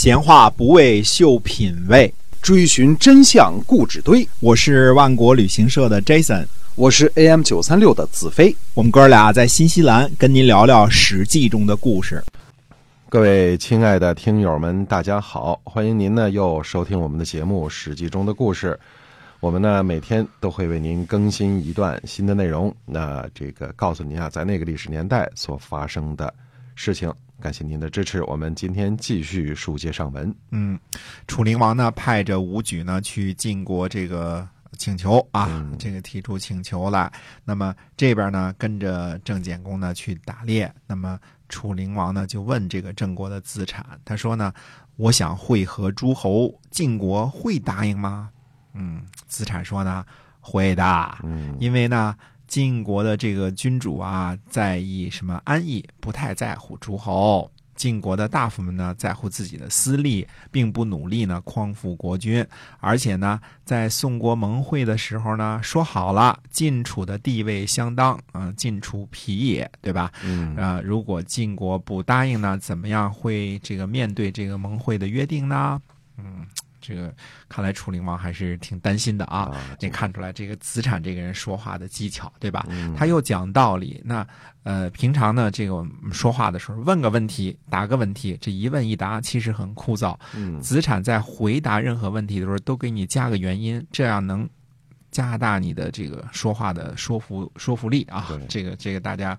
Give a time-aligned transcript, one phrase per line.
[0.00, 4.24] 闲话不为秀品味，追寻真相固执堆。
[4.38, 8.54] 我是万国旅行社的 Jason，我是 AM 九三六的子飞。
[8.74, 12.22] 我们哥俩在新西兰跟您聊聊《史记》中的故事。
[13.08, 18.78] 各位亲爱的听友们，大家好，欢迎您呢又收听我们的节目《史记》中的故事。
[19.40, 26.32] 我们呢每天都会为您更新一段新的内容，那这个告诉您啊，在那个历史年代所发生的
[26.78, 27.12] 事情。
[27.40, 30.32] 感谢您的支持，我们今天继续书接上文。
[30.52, 30.78] 嗯，
[31.26, 37.12] 楚灵王呢派着武举呢去晋国这个请求啊，这个提出请求来。
[37.44, 40.72] 那么这边呢跟着郑简公呢去打猎。
[40.86, 44.52] 那么楚灵王呢就问这个郑国的资产，他说呢，
[44.94, 48.30] 我想会合诸侯，晋国会答应吗？
[48.74, 50.04] 嗯，资产说呢，
[50.40, 51.18] 会的。
[51.24, 52.16] 嗯，因为呢。
[52.48, 57.48] 晋国的这个君主啊，在意什么安逸，不太在乎诸侯。
[57.76, 62.44] 晋国的大夫们呢，在乎自己的私利，并不努力呢匡扶国君。
[62.80, 70.10] 而且呢，在宋国盟会的时候呢，说好了晋楚的地位相当，啊，晋楚皮也，对吧？
[70.24, 75.80] 嗯啊，如果晋国不答应呢，怎么样会这个面对这个盟会的约定呢？
[76.16, 76.44] 嗯。
[76.88, 77.14] 这个
[77.50, 79.54] 看来楚灵王还是挺担心的啊！
[79.78, 82.66] 你看出来这个子产这个人说话的技巧，对吧？
[82.96, 84.00] 他又讲道理。
[84.02, 84.26] 那
[84.62, 90.16] 呃，平常呢，这个说话的时候问个问题，答个问题，这一问一答其实很枯燥。
[90.62, 94.48] 子产在回答任何问题的时候，都给你加个原因，这样能
[95.10, 98.30] 加大你的这个说话的说服说服力啊！
[98.48, 99.38] 这个这个大家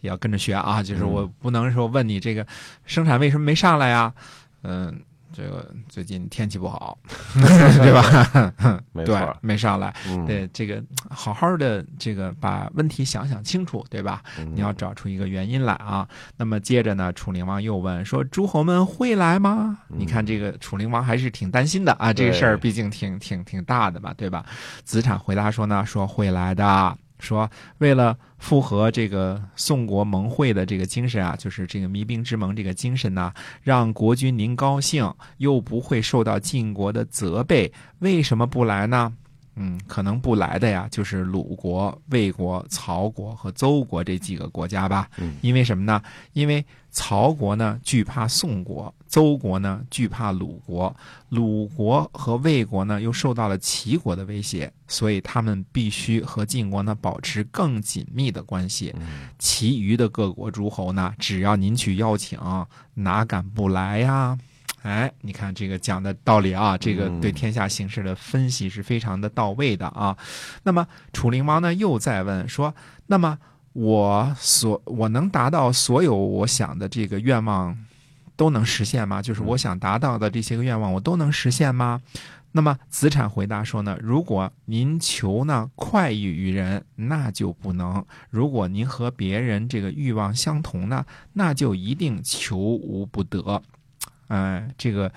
[0.00, 0.80] 也要跟着学啊！
[0.80, 2.46] 就是我不能说问你这个
[2.86, 4.14] 生产为什么没上来呀？
[4.62, 5.02] 嗯。
[5.34, 6.96] 这个最近天气不好，
[7.34, 8.82] 对吧？
[8.92, 9.92] 没错，没上来。
[10.26, 14.22] 对，这个好好的，这个把问题想想清楚，对吧？
[14.54, 16.08] 你要找出一个原因来啊。
[16.36, 22.12] 那么接着呢，楚灵王又问说：“诸侯们会来吗？”你看这个楚灵王还是挺担心的啊。
[22.12, 24.46] 这个事儿毕竟挺挺挺大的嘛，对吧？
[24.84, 39.12] 子产回答说呢：“说会来的。”说为了符合这个宋国盟会的这个精神啊，就是这个弭兵之盟这个精神呢，让国君您高兴，又不会受到晋国的责备，为什么不来呢？
[39.56, 45.08] 嗯，可能不来的呀，就是鲁国、魏国、曹国和邹国这几个国家吧。
[45.18, 46.02] 嗯，因为什么呢？
[46.32, 50.94] 因为曹国呢惧怕宋国，邹国呢惧怕鲁国，
[51.28, 58.94] 鲁国和魏国呢又受到了齐国的威胁，所以他们必须和晋国呢保持更紧密的关系。
[59.38, 62.38] 其余的各国诸侯呢，只要您去邀请，
[62.94, 64.38] 哪敢不来呀？
[64.84, 70.14] 哎，你看这个讲的道理啊，这个对天下形势的分析是非常的到位的啊。
[70.62, 72.74] 那么楚灵王呢又在问说
[73.08, 73.38] ：“那么
[73.72, 77.74] 我所我能达到所有我想的这个愿望
[78.36, 79.22] 都能实现吗？
[79.22, 82.02] 就是我想达到的这些个愿望我都能实现吗？”
[82.52, 93.62] 那么子产回答说呢：“如果您求呢快意于人，那就不能；如果您和别人这个欲望相同呢，那就一定求无不得。”
[94.28, 95.10] 哎，这个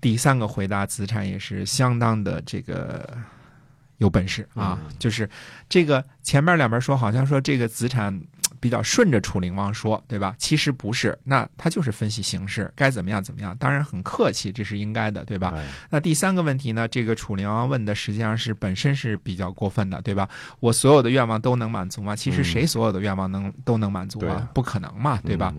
[0.00, 3.16] 第三个回答，子产也是相当的这个
[3.98, 4.78] 有本事啊。
[4.98, 5.28] 就是
[5.68, 8.20] 这个前面两边说，好像说这个子产
[8.60, 10.34] 比较顺着楚灵王说，对吧？
[10.38, 13.54] 其实不是，那他就是分析形势，该怎么样怎么样。
[13.58, 15.54] 当然很客气，这是应该的，对吧？
[15.90, 16.88] 那第三个问题呢？
[16.88, 20.28] 这个楚灵王问的实际上是本身是比较过分的，对吧？
[20.60, 22.16] 我所有的愿望都能满足吗？
[22.16, 24.48] 其实谁所有的愿望能都能满足啊？
[24.54, 25.52] 不可能嘛，对吧？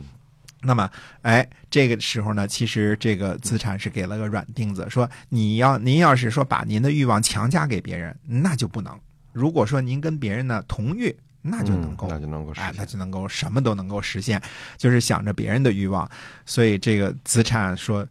[0.62, 0.90] 那么，
[1.22, 9.00] 哎，这个时候呢，其实这个资产是给了个软钉子，说你要您要是说把您的欲望强加给别人，那就不能。
[9.31, 14.41] 如果说您跟别人呢同欲，那就能够，那就能够，哎，那就能够什么都能够实现，
[14.78, 16.09] 就是想着别人的欲望。
[16.45, 18.06] 所以这个资产说，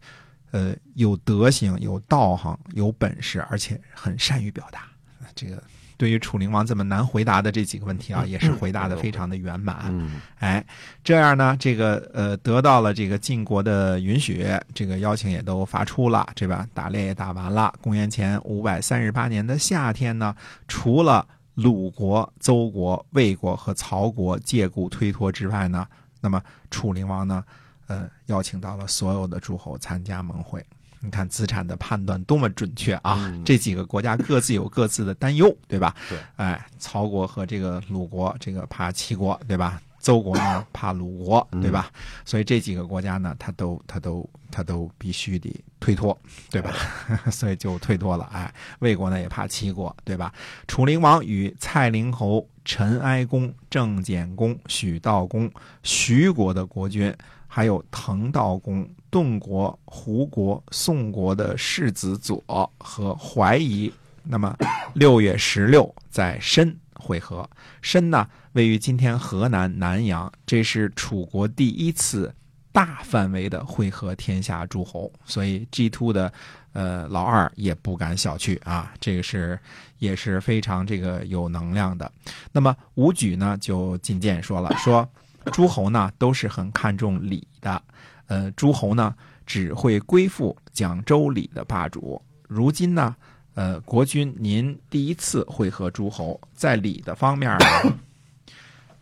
[0.51, 4.87] 呃，有德行、有道行、有本事，而且很善于表达，
[5.35, 5.61] 这个。
[5.97, 9.91] 对于楚灵王这么难回答的这几个问题啊，也是回答的非常的圆满。
[10.37, 10.63] 哎，
[11.03, 16.67] 这样呢，这个呃得到了这个晋国的允许，这个邀请也都发出了，对吧？
[16.73, 17.73] 打猎也打完了。
[17.81, 20.35] 公元前五百三十八年的夏天呢，
[20.67, 25.87] 除了鲁国、邹国、魏国和曹国借故推脱之外呢，
[26.21, 26.39] 那么
[26.69, 27.43] 楚灵王呢，
[27.87, 30.63] 呃，邀请到了所有的诸侯参加盟会。
[31.07, 33.33] 你看资产的判断多么准确啊！
[33.45, 35.95] 这几个国家各自有各自的担忧，对吧？
[36.09, 39.81] 对，哎，曹国和这个鲁国，这个怕齐国，对吧？
[39.99, 41.89] 邹国呢 怕鲁国，对吧？
[42.25, 45.49] 所以这几个国家呢，他都他都他都必须得
[45.79, 46.17] 推脱，
[46.49, 46.73] 对吧？
[47.31, 48.29] 所以就推脱了。
[48.33, 50.33] 哎，魏国呢也怕齐国，对吧？
[50.67, 55.49] 楚灵王与蔡灵侯、陈哀公、郑简公、许道公、
[55.83, 57.15] 徐国的国君，
[57.47, 58.85] 还有滕道公。
[59.09, 62.43] 顿国、胡国、宋国的世子左
[62.77, 63.89] 和怀疑。
[64.21, 64.53] 那么
[64.93, 67.49] 六月十六在申会合。
[67.81, 72.35] 申呢，位于今天河南南阳，这是楚国第一次
[72.71, 76.31] 大范围的会合天下诸侯，所以 G two 的
[76.73, 79.59] 呃老二也不敢小觑啊，这个是
[79.99, 82.11] 也是非常这个有能量的。
[82.51, 85.09] 那么武举呢就进谏说了，说
[85.51, 87.81] 诸侯呢都是很看重礼的，
[88.27, 89.15] 呃，诸侯呢
[89.45, 93.15] 只会归附讲周礼的霸主，如今呢。
[93.55, 97.97] 呃，国君，您第一次会合诸侯，在礼的方面呢，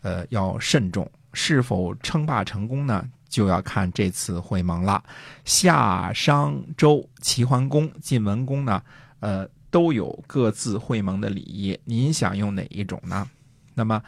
[0.00, 1.06] 呃，要慎重。
[1.34, 3.06] 是否称霸成功呢？
[3.36, 5.04] 就要看这次会盟了。
[5.44, 8.82] 夏、商、周、齐桓公、晋文公呢，
[9.20, 11.78] 呃，都有各自会盟的礼仪。
[11.84, 13.28] 您想用哪一种呢？
[13.74, 14.02] 那么，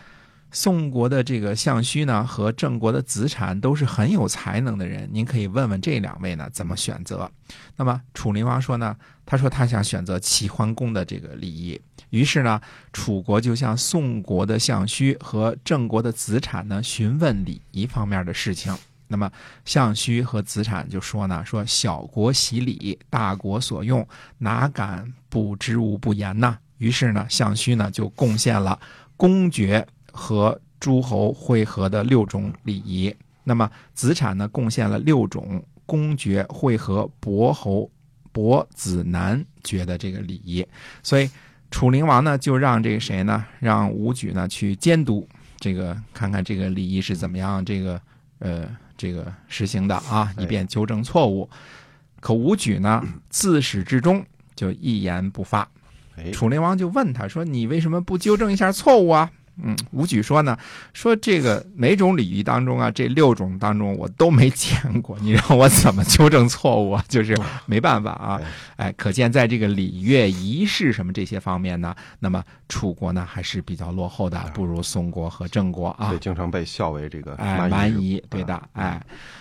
[0.51, 7.31] 宋国的这个相须呢，和郑国的子产都是很有才能的人，您可以问问这两位呢怎么选择。
[7.77, 8.97] 那么，楚灵王说呢？
[9.27, 11.79] 他说他想选择齐桓公的这个礼仪，
[12.09, 12.59] 于是呢，
[12.95, 18.75] 楚国就向宋国的相须和郑国的子产呢询问礼仪方面的事情。
[19.09, 19.31] 那么
[19.65, 24.07] 相须和子产就说呢，说小国习礼，大国所用，
[24.39, 26.57] 哪敢不知无不言呢？
[26.77, 28.79] 于是呢，相须呢就贡献了
[29.17, 33.13] 公爵和诸侯会合的六种礼仪，
[33.43, 37.91] 那么子产呢贡献了六种公爵会合伯侯。
[38.31, 40.65] 伯子男爵的这个礼仪，
[41.03, 41.29] 所以
[41.73, 45.27] 楚灵王呢就让这个谁呢，让武举呢去监督
[45.59, 48.01] 这个，看看这个礼仪是怎么样，这个
[48.39, 48.69] 呃
[48.99, 51.49] 这个实行的啊，以便纠正错误。
[52.21, 54.23] 可武举呢 自始至终
[54.55, 55.67] 就一言不发。
[56.33, 59.31] 楚灵王就问他说：“你为什么不纠正一下错误啊？”
[59.63, 60.57] 嗯，武举说呢，
[60.93, 67.05] 说这个每种礼仪当中啊，这六种当中我都没见过，你让我怎么纠正错误啊？
[67.09, 68.41] 就是没办法啊，
[68.77, 76.11] 哎，可见在这个礼乐仪式什么这些方面呢，那么楚国呢还是比较落后的，不如宋国和郑国啊。
[76.11, 79.01] 对，经常被笑为这个哎蛮夷，对的，哎，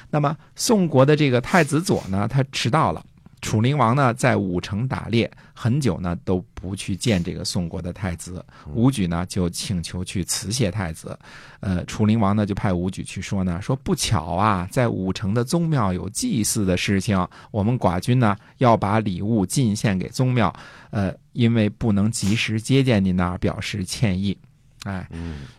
[0.10, 3.04] 那么宋国的这个太子左呢，他迟到了。
[3.40, 8.44] 楚灵王呢，在武城打猎很久呢，都不去见这个宋国的太子。
[8.74, 11.18] 武举呢，就请求去辞谢太子。
[11.60, 20.52] 呃，楚灵王呢，就派武举去说呢，说不巧啊，在武城的宗庙有祭祀的事情，我们寡君呢要把礼物进献给宗庙。
[20.90, 24.36] 呃，因为不能及时接见您呢，表示歉意。
[24.84, 25.08] 哎，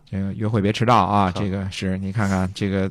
[0.05, 1.31] 这个约会别迟到啊！
[1.31, 2.91] 这个是你看看这个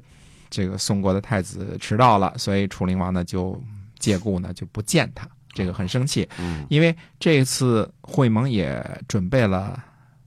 [0.50, 3.62] 这个宋国的太子迟到了，所以楚灵王呢就。
[4.00, 6.28] 借故呢就不见他，这个很生气，
[6.70, 9.82] 因为这次会盟也准备了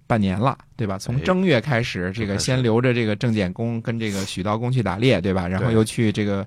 [0.07, 0.99] 半年了，对吧？
[0.99, 5.47] 从正月开始，这个先留着这个郑简公跟这个许道公去打猎，对吧？
[5.47, 6.45] 然后又去这个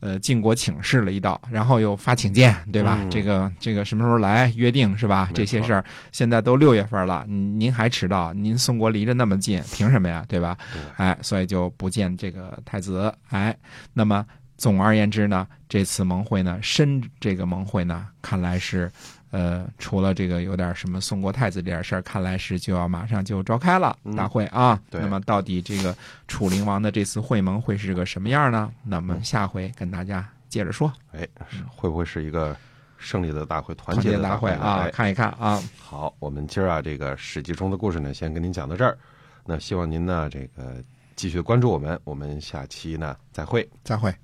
[0.00, 2.98] 呃晋国请示了一道，然后又发请柬，对吧？
[3.10, 5.28] 这个这个什么时候来约定是吧？
[5.34, 8.32] 这些事儿现在都六月份了，您还迟到？
[8.32, 10.24] 您宋国离着那么近，凭什么呀？
[10.26, 10.56] 对吧？
[10.96, 13.54] 哎，所以就不见这个太子，哎，
[13.92, 14.24] 那么。
[14.56, 18.90] 总而言之呢，这次盟会呢，申这个盟会呢，看来是，
[19.30, 24.80] 呃，除了这个有点什么宋国太子这点事儿，看来是就要马上就召开了大会啊。
[24.90, 25.96] 那么到底这个
[26.28, 28.70] 楚灵王的这次会盟会是个什么样呢？
[28.84, 30.92] 那么下回跟大家接着说。
[31.12, 31.26] 哎，
[31.66, 32.56] 会不会是一个
[32.98, 34.88] 胜利的大会、团结的大会啊？
[34.92, 35.60] 看一看啊。
[35.76, 38.96] 好，我们今儿啊，这个史记中的故事呢，先跟您讲到这儿。
[39.44, 40.76] 那希望您呢，这个
[41.16, 44.14] 继续关注我们，我们下期呢再会，再会。